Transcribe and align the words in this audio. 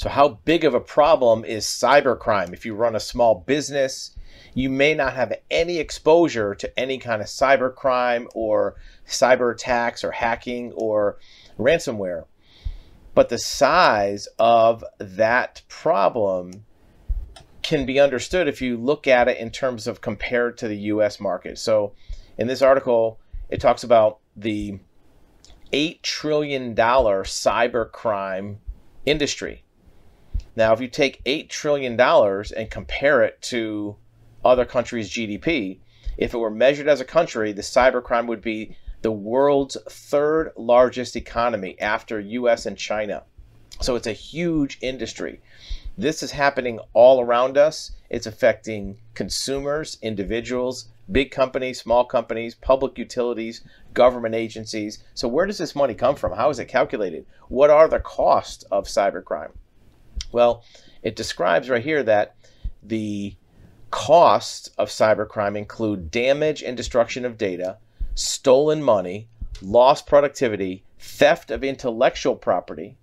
So, 0.00 0.08
how 0.08 0.40
big 0.46 0.64
of 0.64 0.72
a 0.72 0.80
problem 0.80 1.44
is 1.44 1.66
cybercrime? 1.66 2.54
If 2.54 2.64
you 2.64 2.74
run 2.74 2.96
a 2.96 3.00
small 3.00 3.34
business, 3.34 4.16
you 4.54 4.70
may 4.70 4.94
not 4.94 5.12
have 5.12 5.34
any 5.50 5.76
exposure 5.76 6.54
to 6.54 6.80
any 6.80 6.96
kind 6.96 7.20
of 7.20 7.28
cybercrime 7.28 8.26
or 8.34 8.76
cyber 9.06 9.52
attacks 9.52 10.02
or 10.02 10.12
hacking 10.12 10.72
or 10.72 11.18
ransomware. 11.58 12.24
But 13.14 13.28
the 13.28 13.36
size 13.36 14.26
of 14.38 14.82
that 14.96 15.60
problem 15.68 16.64
can 17.60 17.84
be 17.84 18.00
understood 18.00 18.48
if 18.48 18.62
you 18.62 18.78
look 18.78 19.06
at 19.06 19.28
it 19.28 19.36
in 19.36 19.50
terms 19.50 19.86
of 19.86 20.00
compared 20.00 20.56
to 20.56 20.68
the 20.68 20.78
US 20.94 21.20
market. 21.20 21.58
So, 21.58 21.92
in 22.38 22.46
this 22.46 22.62
article, 22.62 23.20
it 23.50 23.60
talks 23.60 23.84
about 23.84 24.20
the 24.34 24.78
$8 25.74 26.00
trillion 26.00 26.74
cybercrime 26.74 28.56
industry. 29.04 29.62
Now, 30.56 30.72
if 30.72 30.80
you 30.80 30.88
take 30.88 31.22
$8 31.24 31.48
trillion 31.48 31.98
and 32.00 32.70
compare 32.70 33.22
it 33.22 33.40
to 33.42 33.96
other 34.44 34.64
countries' 34.64 35.10
GDP, 35.10 35.78
if 36.16 36.34
it 36.34 36.38
were 36.38 36.50
measured 36.50 36.88
as 36.88 37.00
a 37.00 37.04
country, 37.04 37.52
the 37.52 37.62
cybercrime 37.62 38.26
would 38.26 38.42
be 38.42 38.76
the 39.02 39.12
world's 39.12 39.76
third 39.88 40.52
largest 40.56 41.16
economy 41.16 41.80
after 41.80 42.20
US 42.20 42.66
and 42.66 42.76
China. 42.76 43.22
So 43.80 43.96
it's 43.96 44.06
a 44.06 44.12
huge 44.12 44.78
industry. 44.82 45.40
This 45.96 46.22
is 46.22 46.32
happening 46.32 46.80
all 46.92 47.20
around 47.20 47.56
us. 47.56 47.92
It's 48.10 48.26
affecting 48.26 48.98
consumers, 49.14 49.98
individuals, 50.02 50.88
big 51.10 51.30
companies, 51.30 51.80
small 51.80 52.04
companies, 52.04 52.54
public 52.54 52.98
utilities, 52.98 53.62
government 53.94 54.34
agencies. 54.34 55.02
So, 55.14 55.28
where 55.28 55.46
does 55.46 55.58
this 55.58 55.74
money 55.74 55.94
come 55.94 56.16
from? 56.16 56.32
How 56.32 56.50
is 56.50 56.58
it 56.58 56.66
calculated? 56.66 57.26
What 57.48 57.70
are 57.70 57.88
the 57.88 58.00
costs 58.00 58.64
of 58.64 58.84
cybercrime? 58.84 59.52
Well, 60.32 60.64
it 61.02 61.16
describes 61.16 61.68
right 61.68 61.82
here 61.82 62.02
that 62.02 62.36
the 62.82 63.34
costs 63.90 64.68
of 64.78 64.88
cybercrime 64.88 65.56
include 65.56 66.10
damage 66.10 66.62
and 66.62 66.76
destruction 66.76 67.24
of 67.24 67.36
data, 67.36 67.78
stolen 68.14 68.82
money, 68.82 69.28
lost 69.60 70.06
productivity, 70.06 70.84
theft 70.98 71.50
of 71.50 71.64
intellectual 71.64 72.36
property, 72.36 72.96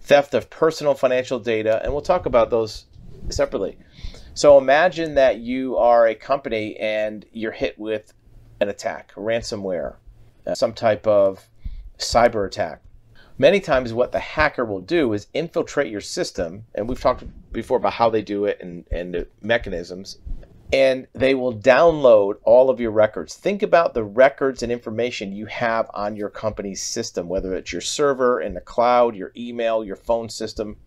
theft 0.00 0.34
of 0.34 0.50
personal 0.50 0.94
financial 0.94 1.38
data, 1.38 1.80
and 1.82 1.92
we'll 1.92 2.02
talk 2.02 2.26
about 2.26 2.50
those 2.50 2.86
separately. 3.30 3.78
So 4.34 4.58
imagine 4.58 5.14
that 5.14 5.38
you 5.38 5.78
are 5.78 6.06
a 6.06 6.14
company 6.14 6.76
and 6.76 7.24
you're 7.32 7.52
hit 7.52 7.78
with 7.78 8.12
an 8.60 8.68
attack, 8.68 9.12
ransomware, 9.14 9.96
uh, 10.46 10.54
some 10.54 10.74
type 10.74 11.06
of 11.06 11.48
cyber 11.98 12.46
attack. 12.46 12.82
Many 13.38 13.60
times, 13.60 13.92
what 13.92 14.12
the 14.12 14.18
hacker 14.18 14.64
will 14.64 14.80
do 14.80 15.12
is 15.12 15.26
infiltrate 15.34 15.92
your 15.92 16.00
system, 16.00 16.64
and 16.74 16.88
we've 16.88 17.00
talked 17.00 17.24
before 17.52 17.76
about 17.76 17.92
how 17.92 18.08
they 18.08 18.22
do 18.22 18.46
it 18.46 18.58
and, 18.62 18.86
and 18.90 19.12
the 19.12 19.28
mechanisms, 19.42 20.18
and 20.72 21.06
they 21.12 21.34
will 21.34 21.54
download 21.54 22.36
all 22.44 22.70
of 22.70 22.80
your 22.80 22.92
records. 22.92 23.34
Think 23.34 23.62
about 23.62 23.92
the 23.92 24.04
records 24.04 24.62
and 24.62 24.72
information 24.72 25.34
you 25.34 25.44
have 25.46 25.90
on 25.92 26.16
your 26.16 26.30
company's 26.30 26.82
system, 26.82 27.28
whether 27.28 27.54
it's 27.54 27.72
your 27.72 27.82
server 27.82 28.40
in 28.40 28.54
the 28.54 28.60
cloud, 28.62 29.14
your 29.14 29.32
email, 29.36 29.84
your 29.84 29.96
phone 29.96 30.30
system. 30.30 30.78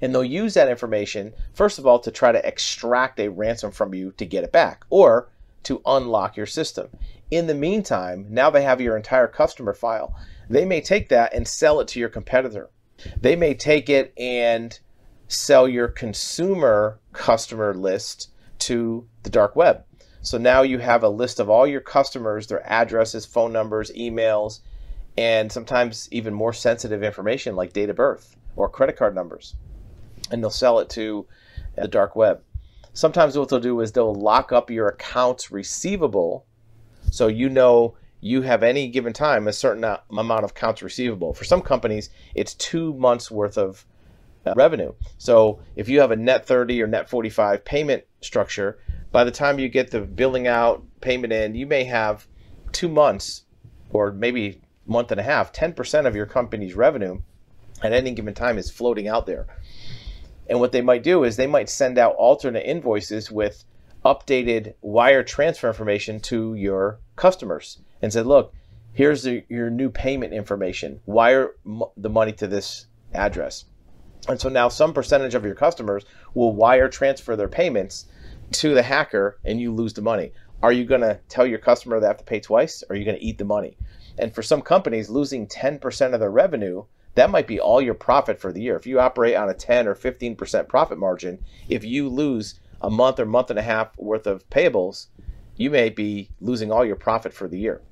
And 0.00 0.14
they'll 0.14 0.24
use 0.24 0.54
that 0.54 0.70
information, 0.70 1.34
first 1.52 1.78
of 1.78 1.86
all, 1.86 1.98
to 2.00 2.10
try 2.10 2.32
to 2.32 2.44
extract 2.44 3.20
a 3.20 3.28
ransom 3.28 3.70
from 3.70 3.92
you 3.94 4.12
to 4.12 4.24
get 4.24 4.44
it 4.44 4.50
back 4.50 4.86
or 4.88 5.28
to 5.68 5.82
unlock 5.84 6.34
your 6.34 6.46
system. 6.46 6.88
In 7.30 7.46
the 7.46 7.54
meantime, 7.54 8.26
now 8.30 8.48
they 8.48 8.62
have 8.62 8.80
your 8.80 8.96
entire 8.96 9.28
customer 9.28 9.74
file. 9.74 10.16
They 10.48 10.64
may 10.64 10.80
take 10.80 11.10
that 11.10 11.34
and 11.34 11.46
sell 11.46 11.78
it 11.80 11.88
to 11.88 12.00
your 12.00 12.08
competitor. 12.08 12.70
They 13.20 13.36
may 13.36 13.52
take 13.52 13.90
it 13.90 14.14
and 14.16 14.78
sell 15.28 15.68
your 15.68 15.88
consumer 15.88 17.00
customer 17.12 17.74
list 17.74 18.30
to 18.60 19.06
the 19.24 19.30
dark 19.30 19.56
web. 19.56 19.84
So 20.22 20.38
now 20.38 20.62
you 20.62 20.78
have 20.78 21.02
a 21.02 21.08
list 21.10 21.38
of 21.38 21.50
all 21.50 21.66
your 21.66 21.82
customers, 21.82 22.46
their 22.46 22.66
addresses, 22.66 23.26
phone 23.26 23.52
numbers, 23.52 23.92
emails, 23.92 24.60
and 25.18 25.52
sometimes 25.52 26.08
even 26.10 26.32
more 26.32 26.54
sensitive 26.54 27.02
information 27.02 27.56
like 27.56 27.74
date 27.74 27.90
of 27.90 27.96
birth 27.96 28.36
or 28.56 28.70
credit 28.70 28.96
card 28.96 29.14
numbers. 29.14 29.54
And 30.30 30.42
they'll 30.42 30.48
sell 30.48 30.78
it 30.78 30.88
to 30.90 31.26
the 31.76 31.88
dark 31.88 32.16
web. 32.16 32.40
Sometimes 32.98 33.38
what 33.38 33.48
they'll 33.48 33.60
do 33.60 33.80
is 33.80 33.92
they'll 33.92 34.12
lock 34.12 34.50
up 34.50 34.72
your 34.72 34.88
accounts 34.88 35.52
receivable 35.52 36.44
so 37.12 37.28
you 37.28 37.48
know 37.48 37.94
you 38.20 38.42
have 38.42 38.64
any 38.64 38.88
given 38.88 39.12
time 39.12 39.46
a 39.46 39.52
certain 39.52 39.84
amount 40.10 40.42
of 40.42 40.50
accounts 40.50 40.82
receivable. 40.82 41.32
For 41.32 41.44
some 41.44 41.62
companies, 41.62 42.10
it's 42.34 42.54
two 42.54 42.94
months 42.94 43.30
worth 43.30 43.56
of 43.56 43.86
uh, 44.44 44.52
revenue. 44.56 44.94
So 45.16 45.60
if 45.76 45.88
you 45.88 46.00
have 46.00 46.10
a 46.10 46.16
net 46.16 46.44
30 46.44 46.82
or 46.82 46.88
net 46.88 47.08
45 47.08 47.64
payment 47.64 48.02
structure, 48.20 48.80
by 49.12 49.22
the 49.22 49.30
time 49.30 49.60
you 49.60 49.68
get 49.68 49.92
the 49.92 50.00
billing 50.00 50.48
out, 50.48 50.82
payment 51.00 51.32
in, 51.32 51.54
you 51.54 51.68
may 51.68 51.84
have 51.84 52.26
two 52.72 52.88
months 52.88 53.44
or 53.90 54.10
maybe 54.10 54.60
month 54.86 55.12
and 55.12 55.20
a 55.20 55.22
half, 55.22 55.52
10% 55.52 56.04
of 56.04 56.16
your 56.16 56.26
company's 56.26 56.74
revenue 56.74 57.20
at 57.80 57.92
any 57.92 58.10
given 58.10 58.34
time 58.34 58.58
is 58.58 58.72
floating 58.72 59.06
out 59.06 59.24
there. 59.24 59.46
And 60.48 60.60
what 60.60 60.72
they 60.72 60.80
might 60.80 61.02
do 61.02 61.24
is 61.24 61.36
they 61.36 61.46
might 61.46 61.68
send 61.68 61.98
out 61.98 62.14
alternate 62.16 62.64
invoices 62.64 63.30
with 63.30 63.64
updated 64.04 64.74
wire 64.80 65.22
transfer 65.22 65.68
information 65.68 66.20
to 66.20 66.54
your 66.54 67.00
customers 67.16 67.82
and 68.00 68.12
said, 68.12 68.26
look, 68.26 68.54
here's 68.92 69.22
the, 69.22 69.44
your 69.48 69.70
new 69.70 69.90
payment 69.90 70.32
information. 70.32 71.00
Wire 71.06 71.50
m- 71.66 71.82
the 71.96 72.08
money 72.08 72.32
to 72.32 72.46
this 72.46 72.86
address. 73.12 73.64
And 74.28 74.40
so 74.40 74.48
now 74.48 74.68
some 74.68 74.92
percentage 74.92 75.34
of 75.34 75.44
your 75.44 75.54
customers 75.54 76.04
will 76.34 76.54
wire 76.54 76.88
transfer 76.88 77.36
their 77.36 77.48
payments 77.48 78.06
to 78.52 78.74
the 78.74 78.82
hacker 78.82 79.38
and 79.44 79.60
you 79.60 79.72
lose 79.72 79.92
the 79.92 80.02
money. 80.02 80.32
Are 80.62 80.72
you 80.72 80.84
going 80.84 81.02
to 81.02 81.20
tell 81.28 81.46
your 81.46 81.58
customer 81.58 82.00
they 82.00 82.06
have 82.06 82.18
to 82.18 82.24
pay 82.24 82.40
twice 82.40 82.82
or 82.82 82.94
are 82.94 82.96
you 82.96 83.04
going 83.04 83.18
to 83.18 83.24
eat 83.24 83.38
the 83.38 83.44
money? 83.44 83.76
And 84.18 84.34
for 84.34 84.42
some 84.42 84.62
companies, 84.62 85.08
losing 85.08 85.46
10% 85.46 86.14
of 86.14 86.20
their 86.20 86.30
revenue, 86.30 86.84
that 87.18 87.30
might 87.30 87.46
be 87.46 87.58
all 87.58 87.80
your 87.80 87.94
profit 87.94 88.40
for 88.40 88.52
the 88.52 88.62
year. 88.62 88.76
If 88.76 88.86
you 88.86 89.00
operate 89.00 89.34
on 89.34 89.48
a 89.48 89.54
10 89.54 89.88
or 89.88 89.94
15% 89.94 90.68
profit 90.68 90.98
margin, 90.98 91.42
if 91.68 91.84
you 91.84 92.08
lose 92.08 92.60
a 92.80 92.90
month 92.90 93.18
or 93.18 93.26
month 93.26 93.50
and 93.50 93.58
a 93.58 93.62
half 93.62 93.96
worth 93.98 94.26
of 94.26 94.48
payables, 94.50 95.08
you 95.56 95.70
may 95.70 95.90
be 95.90 96.30
losing 96.40 96.70
all 96.70 96.84
your 96.84 96.96
profit 96.96 97.32
for 97.32 97.48
the 97.48 97.58
year. 97.58 97.82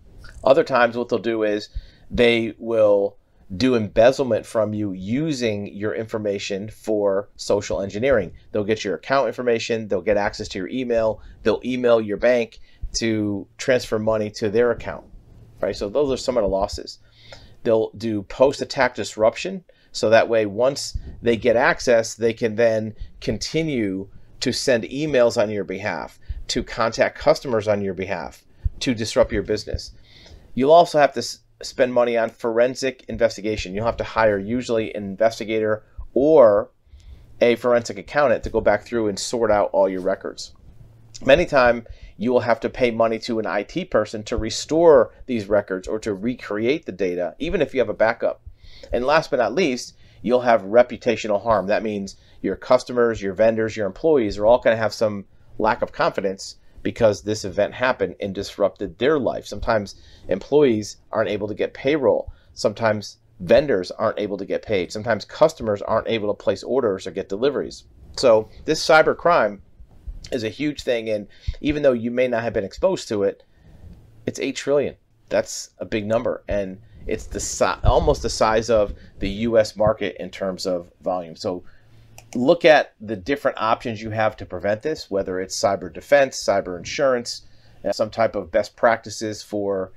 Other 0.44 0.64
times, 0.64 0.97
what 0.97 1.09
they'll 1.09 1.19
do 1.19 1.42
is 1.42 1.69
they 2.10 2.54
will 2.59 3.16
do 3.56 3.75
embezzlement 3.75 4.44
from 4.44 4.75
you 4.75 4.92
using 4.92 5.72
your 5.75 5.94
information 5.94 6.69
for 6.69 7.28
social 7.37 7.81
engineering. 7.81 8.32
They'll 8.53 8.64
get 8.64 8.84
your 8.84 8.97
account 8.97 9.28
information, 9.28 9.88
they'll 9.88 10.03
get 10.03 10.16
access 10.16 10.48
to 10.48 10.58
your 10.58 10.69
email, 10.69 11.20
they'll 11.43 11.60
email 11.64 12.00
your 12.00 12.16
bank 12.16 12.60
to 12.94 13.47
transfer 13.58 13.98
money 13.98 14.31
to 14.31 14.50
their 14.50 14.70
account. 14.70 15.04
Right? 15.60 15.75
So 15.75 15.88
those 15.88 16.12
are 16.12 16.16
some 16.16 16.37
of 16.37 16.43
the 16.43 16.48
losses. 16.48 16.98
They'll 17.66 17.91
do 17.97 18.22
post-attack 18.22 18.94
disruption 18.94 19.65
so 19.91 20.09
that 20.10 20.28
way 20.28 20.47
once 20.47 20.97
they 21.21 21.37
get 21.37 21.56
access, 21.56 22.15
they 22.15 22.32
can 22.32 22.54
then 22.54 22.94
continue 23.21 24.09
to 24.38 24.53
send 24.53 24.84
emails 24.84 25.37
on 25.37 25.50
your 25.50 25.65
behalf, 25.65 26.21
to 26.47 26.62
contact 26.62 27.19
customers 27.19 27.66
on 27.66 27.82
your 27.82 27.94
behalf, 27.94 28.44
to 28.78 28.94
disrupt 28.94 29.32
your 29.32 29.43
business. 29.43 29.91
You'll 30.55 30.71
also 30.71 31.00
have 31.00 31.12
to 31.15 31.19
s- 31.19 31.41
spend 31.60 31.93
money 31.93 32.16
on 32.16 32.31
forensic 32.31 33.05
investigation. 33.09 33.75
You'll 33.75 33.87
have 33.87 33.97
to 33.97 34.05
hire 34.05 34.38
usually 34.38 34.94
an 34.94 35.03
investigator 35.03 35.82
or 36.15 36.71
a 37.41 37.56
forensic 37.56 37.99
accountant 37.99 38.44
to 38.44 38.50
go 38.50 38.60
back 38.60 38.84
through 38.84 39.09
and 39.09 39.19
sort 39.19 39.50
out 39.50 39.71
all 39.72 39.88
your 39.88 40.03
records. 40.03 40.55
Many 41.25 41.47
times 41.47 41.87
you 42.19 42.32
will 42.32 42.41
have 42.41 42.60
to 42.60 42.69
pay 42.69 42.91
money 42.91 43.19
to 43.21 43.38
an 43.38 43.47
IT 43.47 43.91
person 43.91 44.22
to 44.25 44.37
restore 44.37 45.12
these 45.27 45.49
records 45.49 45.88
or 45.88 45.99
to 46.00 46.12
recreate 46.12 46.87
the 46.87 46.93
data, 46.93 47.34
even 47.38 47.62
if 47.62 47.72
you 47.72 47.81
have 47.81 47.88
a 47.88 47.94
backup. 47.94 48.43
And 48.93 49.04
last 49.04 49.31
but 49.31 49.38
not 49.38 49.55
least, 49.55 49.94
you'll 50.22 50.41
have 50.41 50.62
reputational 50.62 51.43
harm. 51.43 51.66
That 51.66 51.82
means 51.82 52.16
your 52.43 52.56
customers, 52.56 53.23
your 53.23 53.32
vendors, 53.32 53.76
your 53.76 53.87
employees 53.87 54.38
are 54.38 54.46
all 54.46 54.58
going 54.58 54.76
to 54.76 54.82
have 54.82 54.94
some 54.94 55.25
lack 55.58 55.82
of 55.82 55.93
confidence 55.93 56.56
because 56.82 57.23
this 57.23 57.44
event 57.44 57.75
happened 57.75 58.17
and 58.20 58.35
disrupted 58.35 58.99
their 58.99 59.19
life. 59.19 59.46
Sometimes 59.46 59.94
employees 60.29 60.99
aren't 61.11 61.31
able 61.31 61.49
to 61.49 61.55
get 61.55 61.75
payroll. 61.75 62.32
Sometimes 62.55 63.19
vendors 63.40 63.90
aren't 63.90 64.20
able 64.20 64.37
to 64.37 64.46
get 64.46 64.62
paid. 64.62 64.93
Sometimes 64.93 65.25
customers 65.25 65.82
aren't 65.82 66.08
able 66.08 66.29
to 66.29 66.43
place 66.43 66.62
orders 66.62 67.06
or 67.06 67.11
get 67.11 67.29
deliveries. 67.29 67.85
So 68.17 68.49
this 68.64 68.85
cyber 68.85 69.17
crime 69.17 69.62
is 70.32 70.44
a 70.44 70.49
huge 70.49 70.82
thing 70.82 71.08
and 71.08 71.28
even 71.61 71.82
though 71.82 71.93
you 71.93 72.11
may 72.11 72.28
not 72.28 72.43
have 72.43 72.52
been 72.52 72.64
exposed 72.64 73.08
to 73.08 73.23
it, 73.23 73.43
it's 74.26 74.40
8 74.40 74.56
trillion. 74.56 74.96
That's 75.28 75.70
a 75.78 75.84
big 75.84 76.06
number 76.06 76.43
and 76.49 76.81
it's 77.06 77.26
the 77.26 77.40
si- 77.40 77.81
almost 77.84 78.23
the 78.23 78.31
size 78.31 78.69
of 78.69 78.94
the 79.19 79.28
US 79.28 79.76
market 79.76 80.17
in 80.19 80.31
terms 80.31 80.67
of 80.67 80.90
volume. 81.02 81.37
So 81.37 81.64
look 82.34 82.64
at 82.64 82.94
the 83.00 83.17
different 83.17 83.58
options 83.58 84.02
you 84.02 84.11
have 84.11 84.37
to 84.38 84.46
prevent 84.46 84.82
this, 84.82 85.11
whether 85.11 85.40
it's 85.40 85.58
cyber 85.58 85.93
defense, 85.93 86.43
cyber 86.43 86.76
insurance, 86.76 87.43
uh, 87.84 87.93
some 87.93 88.11
type 88.11 88.34
of 88.34 88.50
best 88.50 88.76
practices 88.76 89.43
for 89.43 89.93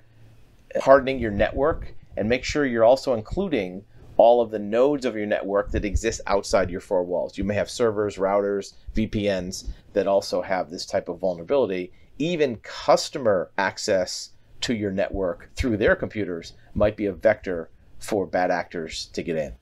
hardening 0.82 1.20
your 1.20 1.32
network, 1.32 1.96
and 2.16 2.30
make 2.30 2.44
sure 2.44 2.66
you're 2.66 2.84
also 2.84 3.14
including 3.14 3.84
all 4.20 4.42
of 4.42 4.52
the 4.52 4.60
nodes 4.60 5.06
of 5.06 5.16
your 5.16 5.26
network 5.26 5.72
that 5.72 5.86
exist 5.86 6.20
outside 6.28 6.70
your 6.70 6.82
four 6.82 7.06
walls. 7.06 7.38
You 7.38 7.46
may 7.46 7.54
have 7.56 7.70
servers, 7.70 8.18
routers, 8.18 8.74
VPNs 8.94 9.70
that 9.94 10.08
also 10.08 10.42
have 10.42 10.70
this 10.70 10.86
type 10.86 11.08
of 11.08 11.20
vulnerability. 11.20 11.94
Even 12.18 12.58
customer 12.58 13.50
access 13.58 14.32
to 14.60 14.76
your 14.76 14.92
network 14.92 15.50
through 15.56 15.78
their 15.78 15.96
computers 15.96 16.52
might 16.74 16.98
be 16.98 17.06
a 17.06 17.14
vector 17.14 17.70
for 17.98 18.26
bad 18.26 18.52
actors 18.52 19.06
to 19.14 19.24
get 19.24 19.38
in. 19.38 19.54